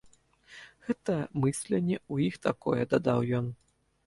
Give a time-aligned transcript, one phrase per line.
[0.87, 3.55] Гэта мысленне ў іх такое, дадаў ён.